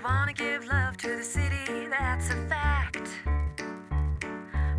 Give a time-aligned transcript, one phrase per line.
[0.00, 3.10] You wanna give love to the city, that's a fact.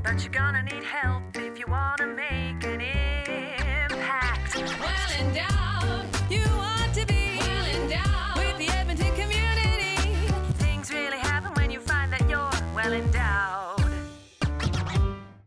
[0.04, 4.56] But you're gonna need help if you wanna make an impact.
[4.56, 9.96] Well endowed, you want to be well endowed with the Edmonton community.
[10.54, 13.94] Things really happen when you find that you're well endowed.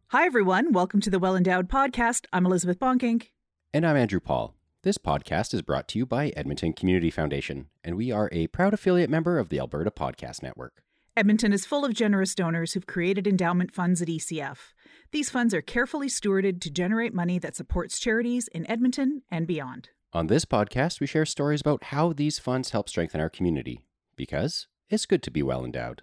[0.06, 0.72] Hi, everyone.
[0.72, 2.26] Welcome to the Well Endowed Podcast.
[2.32, 3.30] I'm Elizabeth Bonkink.
[3.72, 4.53] And I'm Andrew Paul.
[4.84, 8.74] This podcast is brought to you by Edmonton Community Foundation, and we are a proud
[8.74, 10.82] affiliate member of the Alberta Podcast Network.
[11.16, 14.74] Edmonton is full of generous donors who've created endowment funds at ECF.
[15.10, 19.88] These funds are carefully stewarded to generate money that supports charities in Edmonton and beyond.
[20.12, 24.66] On this podcast, we share stories about how these funds help strengthen our community, because
[24.90, 26.02] it's good to be well endowed.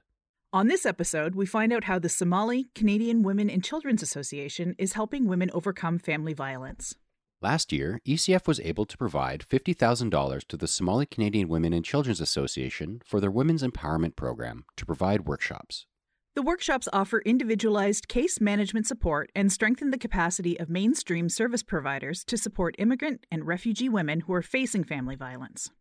[0.52, 4.94] On this episode, we find out how the Somali Canadian Women and Children's Association is
[4.94, 6.96] helping women overcome family violence.
[7.44, 12.22] Last year, ECF was able to provide $50,000 to the Somali Canadian Women and Children's
[12.22, 15.88] Association for their Women's Empowerment Program to provide workshops.
[16.36, 22.24] The workshops offer individualized case management support and strengthen the capacity of mainstream service providers
[22.26, 25.72] to support immigrant and refugee women who are facing family violence.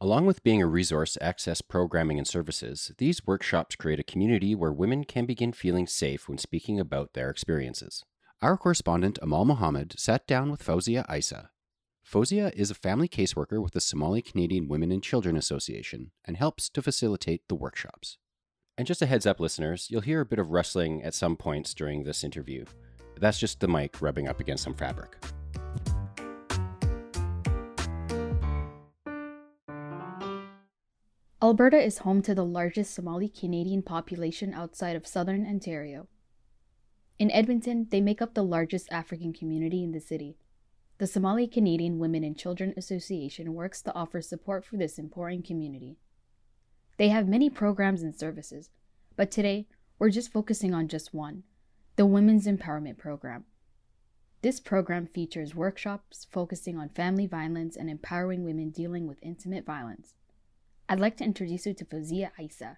[0.00, 4.54] Along with being a resource to access programming and services, these workshops create a community
[4.54, 8.04] where women can begin feeling safe when speaking about their experiences.
[8.40, 11.48] Our correspondent Amal Mohamud sat down with Fowzia Isse.
[12.08, 16.70] Fowzia is a family caseworker with the Somali Canadian Women and Children Association and helps
[16.70, 18.16] to facilitate the workshops.
[18.76, 21.74] And just a heads up, listeners, you'll hear a bit of rustling at some points
[21.74, 22.64] during this interview.
[23.16, 25.16] That's just the mic rubbing up against some fabric.
[31.42, 36.06] Alberta is home to the largest Somali Canadian population outside of southern Ontario.
[37.18, 40.36] In Edmonton, they make up the largest African community in the city.
[40.98, 45.96] The Somali Canadian Women and Children Association works to offer support for this important community.
[46.96, 48.70] They have many programs and services,
[49.16, 49.66] but today
[49.98, 51.42] we're just focusing on just one
[51.96, 53.44] the Women's Empowerment Program.
[54.42, 60.14] This program features workshops focusing on family violence and empowering women dealing with intimate violence.
[60.88, 62.76] I'd like to introduce you to Fowzia Isse.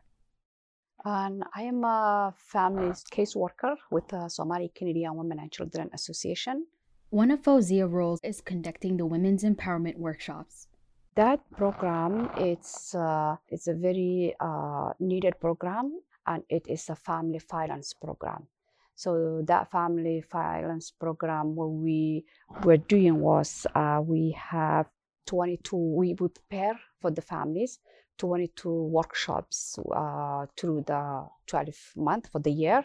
[1.04, 6.66] And I am a family caseworker with the Somali Canadian Women and Children Association.
[7.08, 10.68] One of Fowzia's roles is conducting the women's empowerment workshops.
[11.14, 17.40] That program it's uh, it's a very uh, needed program, and it is a family
[17.50, 18.46] violence program.
[18.94, 22.26] So that family violence program, what we
[22.62, 24.86] were doing was uh, we have
[25.26, 25.76] 22.
[25.76, 27.78] We would prepare for the families
[28.20, 32.84] 22 workshops uh, through the 12 month for the year.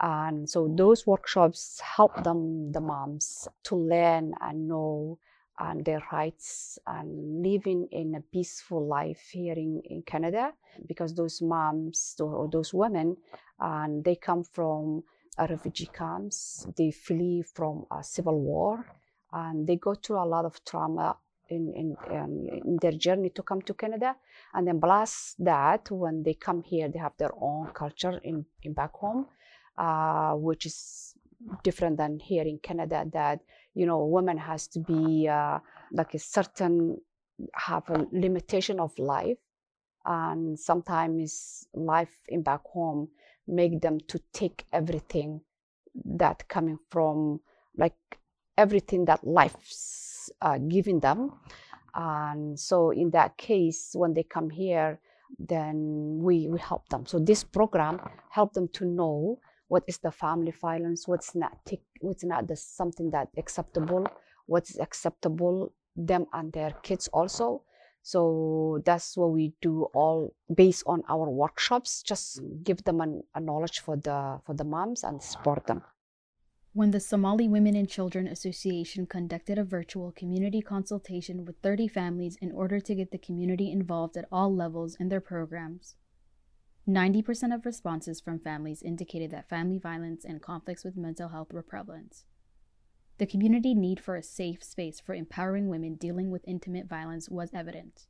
[0.00, 5.18] And so those workshops help them, the moms, to learn and know
[5.58, 10.52] and their rights and living in a peaceful life here in, in Canada
[10.86, 13.16] because those moms or those women
[13.60, 15.02] and they come from
[15.48, 18.84] refugee camps, they flee from a civil war
[19.32, 21.16] and they go through a lot of trauma
[21.48, 24.16] in, in, um, in their journey to come to Canada.
[24.54, 28.72] And then plus that, when they come here, they have their own culture in, in
[28.72, 29.26] back home,
[29.78, 31.14] uh, which is
[31.62, 33.40] different than here in Canada that,
[33.74, 35.58] you know, women has to be uh,
[35.92, 36.98] like a certain,
[37.52, 39.38] have a limitation of life.
[40.04, 43.08] And sometimes life in back home
[43.48, 45.40] make them to take everything
[46.04, 47.40] that coming from
[47.76, 47.94] like
[48.56, 50.05] everything that life's
[50.40, 51.32] uh, giving them.
[51.94, 55.00] And so in that case, when they come here,
[55.38, 57.06] then we, we help them.
[57.06, 58.00] So this program
[58.30, 61.58] help them to know what is the family violence, what's not
[62.00, 64.06] what's not the, something that acceptable,
[64.46, 67.62] what's acceptable them and their kids also.
[68.02, 72.02] So that's what we do all based on our workshops.
[72.02, 75.82] Just give them an, a knowledge for the for the moms and support them
[76.76, 82.36] when the Somali Women and Children Association conducted a virtual community consultation with 30 families
[82.42, 85.96] in order to get the community involved at all levels in their programs.
[86.86, 91.62] 90% of responses from families indicated that family violence and conflicts with mental health were
[91.62, 92.24] prevalent.
[93.16, 97.54] The community need for a safe space for empowering women dealing with intimate violence was
[97.54, 98.06] evident.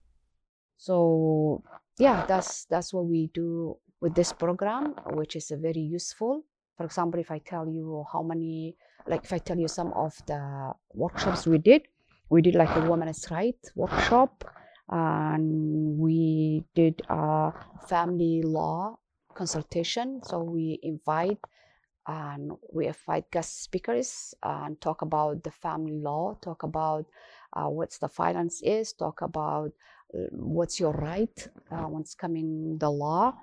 [0.77, 1.63] So,
[2.01, 6.47] yeah, that's that's what we do with this program, which is very useful
[6.77, 8.77] for example, if I tell you how many,
[9.07, 11.83] like if I tell you some of the workshops we did,
[12.29, 14.45] we did like a women's rights workshop,
[14.89, 17.53] and we did a
[17.89, 18.99] family law
[19.35, 20.21] consultation.
[20.25, 21.39] So we invite
[22.07, 27.07] and we invite guest speakers and talk about the family law, talk about
[27.53, 29.73] uh, what the violence is, talk about
[30.31, 33.35] what's your right uh, once coming the law.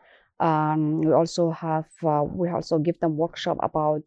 [0.43, 4.03] Um, we also have uh, we also give them workshop about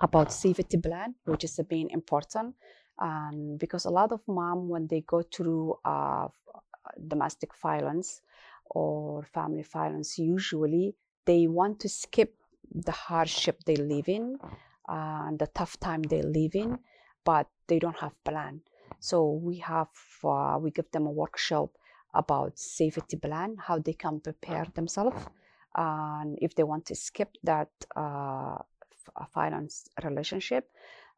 [0.00, 2.54] about safety plan, which is being important,
[2.98, 6.28] and because a lot of mom when they go through uh,
[7.08, 8.22] domestic violence
[8.70, 10.94] or family violence, usually
[11.26, 12.36] they want to skip
[12.72, 14.38] the hardship they live in
[14.88, 16.78] and the tough time they live in,
[17.24, 18.60] but they don't have plan.
[19.00, 19.88] So we have
[20.24, 21.70] uh, we give them a workshop
[22.14, 25.26] about safety plan, how they can prepare themselves,
[25.76, 28.58] and if they want to skip that uh,
[29.32, 30.70] finance relationship,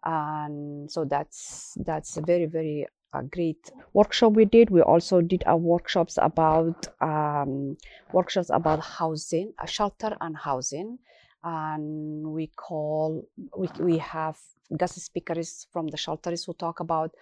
[0.05, 4.71] and so that's that's a very very a great workshop we did.
[4.71, 7.77] We also did a workshops about um,
[8.13, 10.99] workshops about housing, shelter and housing,
[11.45, 13.27] and we call
[13.57, 14.39] we we have
[14.77, 17.15] guest speakers from the shelters who talk about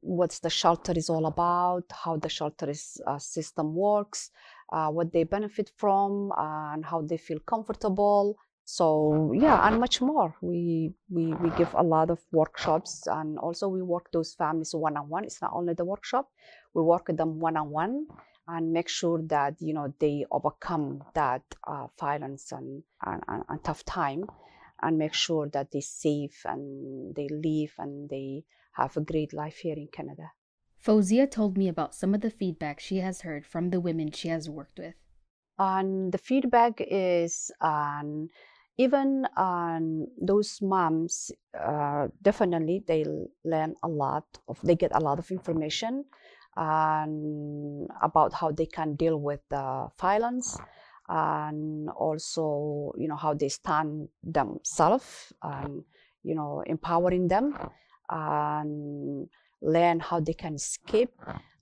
[0.00, 4.30] what's the shelter is all about, how the shelter is, uh, system works,
[4.72, 8.36] uh, what they benefit from, and how they feel comfortable.
[8.64, 10.34] So yeah, and much more.
[10.40, 14.96] We we we give a lot of workshops, and also we work those families one
[14.96, 15.24] on one.
[15.24, 16.30] It's not only the workshop;
[16.74, 18.06] we work with them one on one
[18.48, 23.84] and make sure that you know they overcome that uh, violence and, and, and tough
[23.84, 24.24] time,
[24.82, 29.58] and make sure that they're safe and they live and they have a great life
[29.58, 30.30] here in Canada.
[30.84, 34.28] Fowzia told me about some of the feedback she has heard from the women she
[34.28, 34.94] has worked with.
[35.58, 38.28] And the feedback is um,
[38.78, 43.04] even um, those moms, uh, definitely they
[43.44, 46.04] learn a lot of, they get a lot of information
[46.56, 50.58] um, about how they can deal with the violence
[51.08, 55.84] and also, you know, how they stand themselves and,
[56.24, 57.56] you know, empowering them
[58.10, 59.28] and
[59.62, 61.14] learn how they can escape.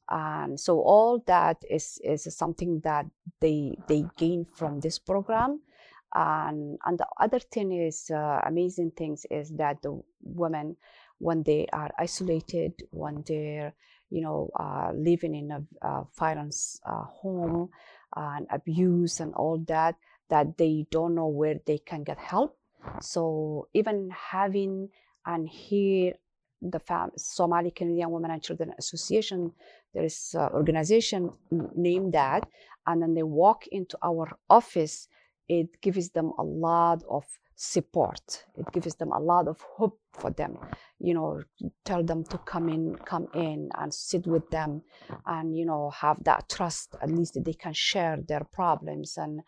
[0.08, 3.06] And so all that is is something that
[3.40, 5.60] they they gain from this program.
[6.14, 10.76] And and the other thing is uh, amazing things is that the women
[11.18, 13.72] when they are isolated when they're
[14.10, 17.68] you know uh, living in a, a violence uh, home
[18.16, 19.94] and abuse and all that
[20.28, 22.56] that they don't know where they can get help.
[23.00, 24.88] So even having
[25.26, 26.14] and hear
[26.62, 29.52] the fam- Somali Canadian Women and Children Association.
[29.94, 31.32] There is an organization
[31.74, 32.48] named that,
[32.86, 35.08] and then they walk into our office.
[35.48, 37.24] It gives them a lot of
[37.56, 38.46] support.
[38.56, 40.58] It gives them a lot of hope for them.
[40.98, 41.42] You know,
[41.84, 44.82] tell them to come in, come in, and sit with them,
[45.26, 46.94] and you know, have that trust.
[47.02, 49.42] At least they can share their problems and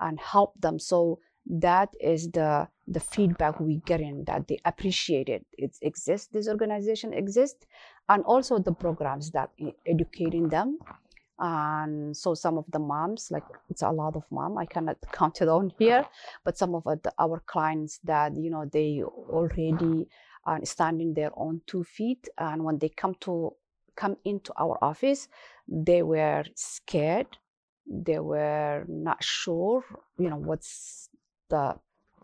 [0.00, 0.78] and help them.
[0.78, 5.46] So that is the the feedback we get in that they appreciate it.
[5.56, 7.66] It exists this organization exists
[8.08, 9.50] and also the programs that
[9.86, 10.78] educating them.
[11.38, 15.42] And so some of the moms like it's a lot of mom i cannot count
[15.42, 16.06] it on here
[16.44, 16.86] but some of
[17.18, 20.06] our clients that you know they already
[20.46, 23.52] are standing their own two feet and when they come to
[23.96, 25.28] come into our office
[25.68, 27.38] they were scared.
[27.86, 29.84] They were not sure
[30.18, 31.08] you know what's
[31.50, 31.74] the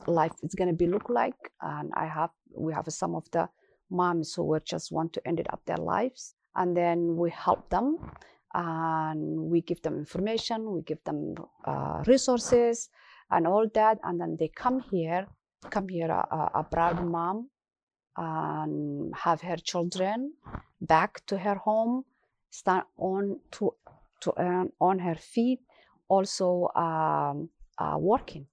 [0.07, 3.49] life is going to be look like and i have we have some of the
[3.91, 7.99] moms who were just want to end up their lives and then we help them
[8.55, 11.35] and we give them information we give them
[11.65, 12.89] uh, resources
[13.31, 15.27] and all that and then they come here
[15.71, 17.49] come here a, a proud mom
[18.17, 20.33] and have her children
[20.81, 22.05] back to her home
[22.51, 23.73] stand on to
[24.21, 25.61] to earn on her feet
[26.09, 27.49] also um,
[27.79, 28.47] uh, working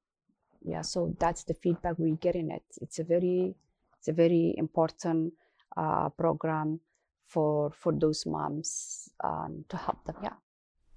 [0.67, 3.55] yeah so that's the feedback we get in it it's a very
[3.97, 5.33] it's a very important
[5.75, 6.79] uh, program
[7.27, 10.15] for for those moms um, to help them.
[10.23, 10.33] Yeah.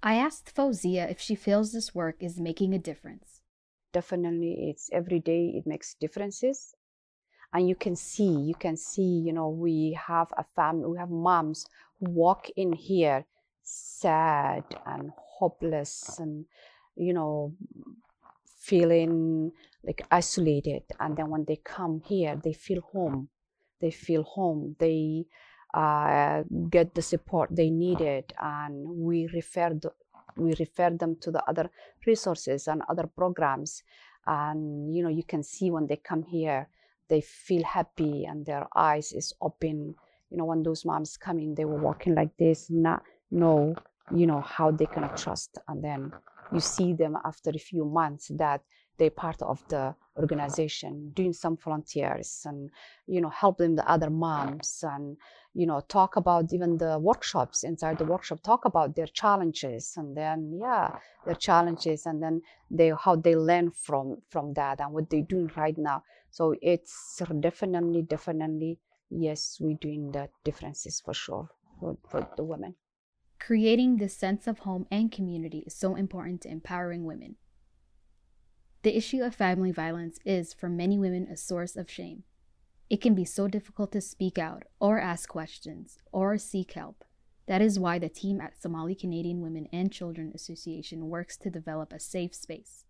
[0.02, 3.40] I asked fowzia if she feels this work is making a difference.
[3.92, 6.74] Definitely it's every day it makes differences.
[7.52, 11.10] And you can see you can see you know we have a family we have
[11.10, 11.66] moms
[11.98, 13.24] who walk in here
[13.62, 16.44] sad and hopeless and
[16.96, 17.52] you know
[18.70, 19.50] feeling
[19.82, 23.28] like isolated and then when they come here they feel home.
[23.80, 24.76] They feel home.
[24.78, 25.24] They
[25.74, 29.90] uh, get the support they needed and we refer the,
[30.36, 31.70] we refer them to the other
[32.06, 33.82] resources and other programs.
[34.26, 36.68] And you know you can see when they come here
[37.08, 39.96] they feel happy and their eyes is open.
[40.30, 43.74] You know when those moms come in they were walking like this not know
[44.14, 46.12] you know how they can trust and then
[46.52, 48.62] you see them after a few months that
[48.98, 52.70] they're part of the organization, doing some volunteers and,
[53.06, 55.16] you know, helping the other moms and,
[55.54, 60.14] you know, talk about even the workshops inside the workshop, talk about their challenges and
[60.14, 65.08] then, yeah, their challenges and then they how they learn from from that and what
[65.08, 66.02] they're doing right now.
[66.30, 68.78] So it's definitely, definitely,
[69.08, 71.48] yes, we're doing the differences for sure
[71.80, 72.74] for, for the women.
[73.40, 77.36] Creating this sense of home and community is so important to empowering women.
[78.82, 82.22] The issue of family violence is, for many women, a source of shame.
[82.88, 87.04] It can be so difficult to speak out, or ask questions, or seek help.
[87.46, 91.92] That is why the team at Somali Canadian Women and Children Association works to develop
[91.92, 92.84] a safe space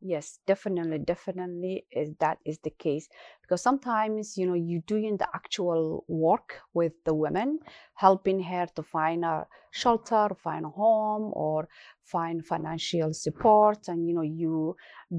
[0.00, 3.08] yes definitely definitely is that is the case
[3.42, 7.58] because sometimes you know you're doing the actual work with the women
[7.94, 11.68] helping her to find a shelter find a home or
[12.02, 14.74] find financial support and you know you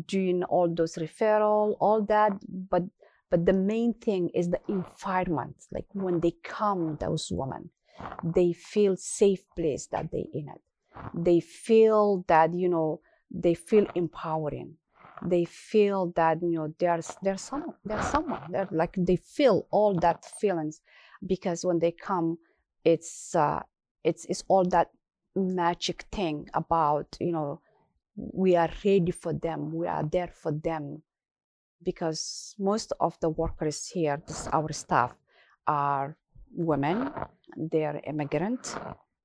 [0.08, 2.32] doing all those referral all that
[2.70, 2.84] but
[3.30, 7.70] but the main thing is the environment like when they come those women
[8.24, 10.62] they feel safe place that they in it.
[11.14, 13.02] They feel that you know
[13.34, 14.76] they feel empowering.
[15.24, 18.42] They feel that you know there's there's some there's someone.
[18.52, 20.82] They're like they feel all that feelings
[21.26, 22.38] because when they come
[22.84, 23.62] it's uh
[24.04, 24.90] it's it's all that
[25.36, 27.62] magic thing about you know
[28.16, 31.02] we are ready for them we are there for them
[31.84, 35.14] because most of the workers here this, our staff
[35.68, 36.18] are
[36.54, 37.12] women.
[37.56, 38.76] They're immigrant.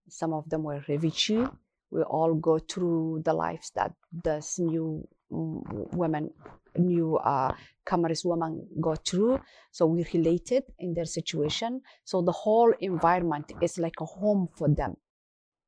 [0.09, 1.45] Some of them were refugee
[1.91, 3.93] we all go through the lives that
[4.25, 6.31] this new women,
[6.77, 7.53] new uh,
[7.87, 9.41] Cameroonese go through.
[9.71, 11.81] So we related in their situation.
[12.05, 14.97] So the whole environment is like a home for them.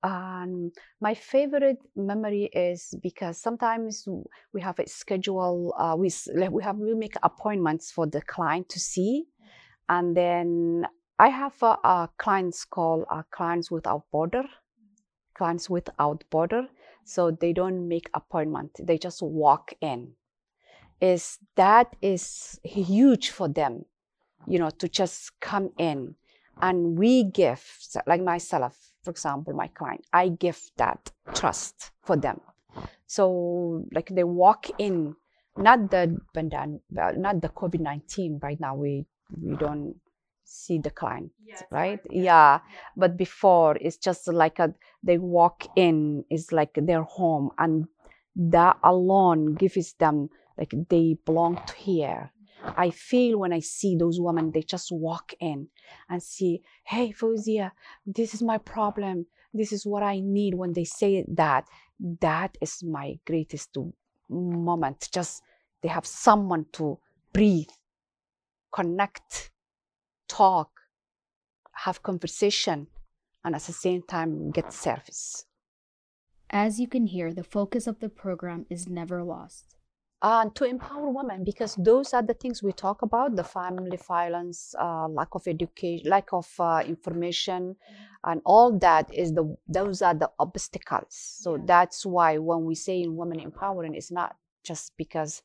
[0.03, 4.07] And my favorite memory is because sometimes
[4.53, 5.75] we have a schedule.
[5.77, 6.13] Uh, we
[6.51, 9.25] we have we make appointments for the client to see,
[9.89, 10.87] and then
[11.19, 11.61] I have
[12.17, 14.45] clients called uh, clients without border
[15.39, 16.67] clients without border
[17.05, 18.73] so they don't make appointment.
[18.83, 20.13] They just walk in.
[21.01, 23.85] Is that is huge for them
[24.47, 26.17] you know to just come in.
[26.61, 27.63] And we give
[28.07, 32.41] like myself for example my client i give that trust for them.
[33.07, 35.15] So like they walk in
[35.57, 36.19] not the
[36.91, 39.07] not the covid-19 right now we
[39.41, 39.95] we don't
[40.49, 42.23] see the client yes, right yeah.
[42.23, 42.59] yeah
[42.97, 47.87] but before it's just like a they walk in is like their home and
[48.35, 52.33] that alone gives them like they belong to here
[52.77, 55.69] I feel when I see those women, they just walk in
[56.09, 57.73] and see, hey, Fowzia,
[58.07, 59.27] this is my problem.
[59.55, 60.55] This is what I need.
[60.55, 61.67] When they say that,
[62.21, 63.77] that is my greatest
[64.29, 65.09] moment.
[65.13, 65.43] Just
[65.83, 66.99] they have someone to
[67.33, 67.71] breathe,
[68.73, 69.51] connect,
[70.29, 70.71] talk,
[71.85, 72.87] have conversation,
[73.45, 75.45] and at the same time get service.
[76.51, 79.75] As you can hear, the focus of the program is never lost.
[80.21, 84.75] And to empower women, because those are the things we talk about the family violence,
[84.81, 87.77] uh, lack of education, lack of uh, information,
[88.25, 91.07] and all that is the those are the obstacles.
[91.11, 91.63] So yeah.
[91.67, 95.43] that's why when we say in women empowering, it's not just because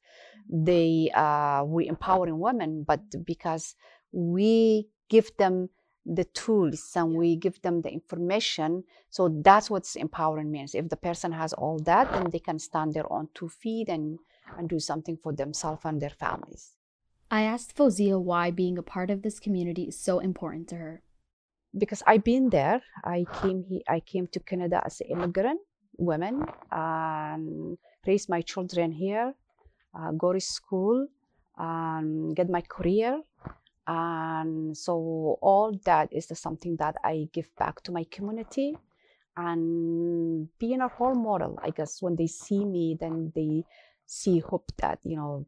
[0.49, 3.75] they uh, we empowering women, but because
[4.13, 5.69] we give them
[6.05, 8.83] the tools and we give them the information.
[9.09, 10.75] So that's what empowering means.
[10.75, 14.19] If the person has all that, then they can stand their own two feet and,
[14.57, 16.71] and do something for themselves and their families.
[17.31, 21.01] I asked Fowzia why being a part of this community is so important to her.
[21.75, 22.81] Because I've been there.
[23.03, 25.59] I came here, I came to Canada as an immigrant
[25.97, 29.33] woman and raised my children here,
[29.97, 31.07] uh, go to school,
[31.57, 33.21] and get my career
[33.87, 38.77] and so all that is something that i give back to my community.
[39.35, 43.65] And being a role model i guess when they see me then they
[44.05, 45.45] see hope that you know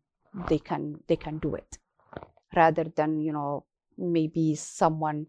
[0.49, 1.77] they can they can do it.
[2.55, 3.65] Rather than you know
[3.97, 5.27] maybe someone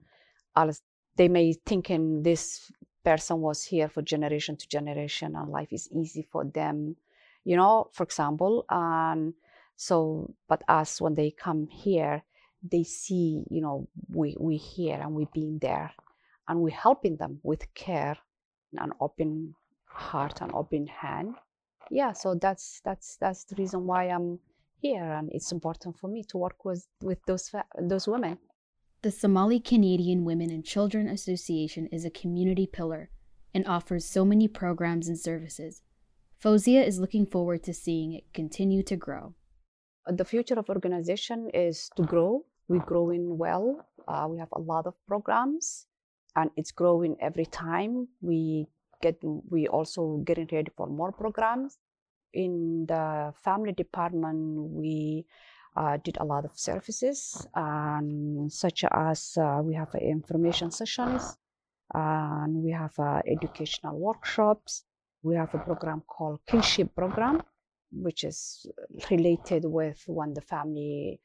[0.57, 0.83] else
[1.17, 2.73] they may thinking this
[3.05, 6.97] person was here for generation to generation and life is easy for them
[7.45, 8.65] you know for example.
[8.71, 9.35] And
[9.77, 12.23] so but us when they come here
[12.71, 15.93] they see, you know, we we here and we've been there,
[16.49, 18.17] and we're helping them with care,
[18.73, 19.55] and open
[19.87, 21.35] heart and open hand.
[21.91, 24.39] Yeah, so that's that's that's the reason why I'm
[24.81, 28.39] here, and it's important for me to work with with those those women.
[29.03, 33.11] The Somali Canadian Women and Children Association is a community pillar
[33.55, 35.83] and offers so many programs and services,
[36.43, 39.35] Fowzia is looking forward to seeing it continue to grow.
[40.07, 42.45] The future of organization is to grow.
[42.69, 43.87] We're growing well.
[44.09, 45.87] Uh, we have a lot of programs,
[46.35, 48.09] and it's growing every time.
[48.21, 48.67] We
[49.03, 51.79] get we also getting ready for more programs.
[52.33, 55.27] In the family department, we
[55.77, 61.37] uh, did a lot of services, um, such as uh, we have information sessions,
[61.95, 64.85] and we have uh, educational workshops.
[65.23, 67.43] We have a program called Kinship Program,
[67.93, 68.67] which is
[69.11, 71.21] related with when the family,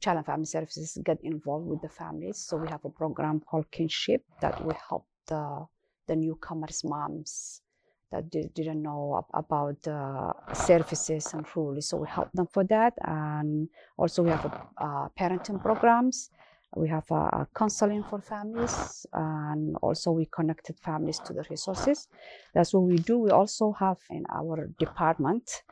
[0.00, 2.38] child and family services get involved with the families.
[2.38, 5.66] So we have a program called Kinship that will help the
[6.06, 7.62] the newcomers' moms
[8.12, 11.88] that didn't know about the services and rules.
[11.88, 12.94] So we help them for that.
[13.02, 16.30] And also we have a, uh, parenting programs.
[16.76, 22.08] We have a, counseling for families, and also we connected families to the resources.
[22.54, 23.18] That's what we do.
[23.18, 25.62] We also have in our department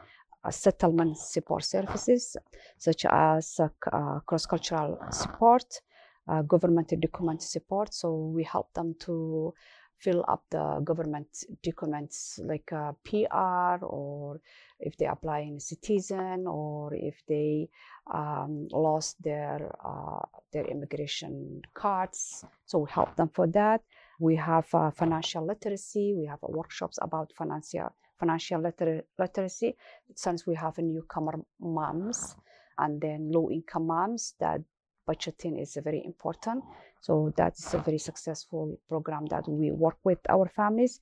[0.50, 2.36] settlement support services,
[2.78, 5.80] such as uh, uh, cross-cultural support,
[6.28, 7.94] uh, government document support.
[7.94, 9.54] So we help them to
[9.98, 11.28] fill up the government
[11.62, 12.66] documents like
[13.04, 14.40] PR or
[14.80, 17.68] if they apply in citizen or if they
[18.12, 20.20] um, lost their uh,
[20.52, 22.44] their immigration cards.
[22.66, 23.82] So we help them for that.
[24.18, 26.14] We have uh, financial literacy.
[26.16, 29.76] We have uh, workshops about financial financial liter- literacy.
[30.14, 32.36] Since we have newcomer moms
[32.78, 34.60] and then low income moms, that
[35.08, 36.64] budgeting is very important.
[37.00, 41.00] So that's a very successful program that we work with our families.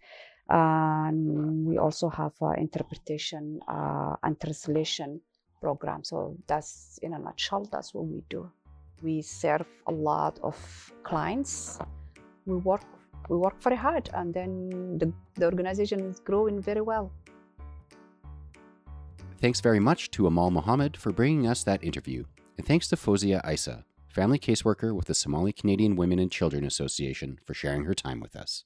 [0.48, 5.20] And we also have an interpretation uh, and translation
[5.60, 6.02] program.
[6.02, 8.50] So that's in a nutshell, that's what we do.
[9.02, 10.56] We serve a lot of
[11.04, 11.78] clients.
[12.46, 12.82] We work
[13.28, 17.12] we work very hard and then the, the organization is growing very well.
[19.40, 22.24] Thanks very much to Amal Mohamud for bringing us that interview.
[22.56, 27.38] And thanks to Fowzia Isse, family caseworker with the Somali Canadian Women and Children Association,
[27.44, 28.64] for sharing her time with us.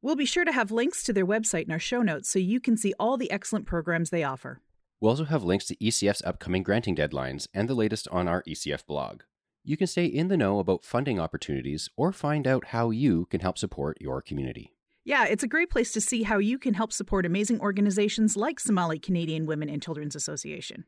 [0.00, 2.58] We'll be sure to have links to their website in our show notes so you
[2.58, 4.60] can see all the excellent programs they offer.
[5.00, 8.86] We'll also have links to ECF's upcoming granting deadlines and the latest on our ECF
[8.86, 9.22] blog.
[9.64, 13.40] You can stay in the know about funding opportunities or find out how you can
[13.40, 14.72] help support your community.
[15.04, 18.58] Yeah, it's a great place to see how you can help support amazing organizations like
[18.58, 20.84] Somali Canadian Women and Children's Association.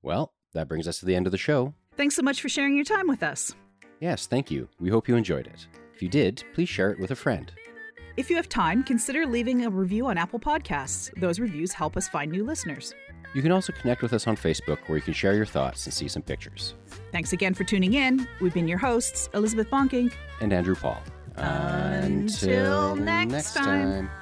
[0.00, 1.74] Well, that brings us to the end of the show.
[1.96, 3.52] Thanks so much for sharing your time with us.
[4.00, 4.68] Yes, thank you.
[4.78, 5.66] We hope you enjoyed it.
[5.94, 7.52] If you did, please share it with a friend.
[8.16, 11.10] If you have time, consider leaving a review on Apple Podcasts.
[11.20, 12.94] Those reviews help us find new listeners.
[13.34, 15.94] You can also connect with us on Facebook where you can share your thoughts and
[15.94, 16.74] see some pictures.
[17.12, 18.28] Thanks again for tuning in.
[18.40, 21.02] We've been your hosts, Elizabeth Bonkink and Andrew Paul.
[21.36, 24.06] Until, next, next time.
[24.06, 24.21] time.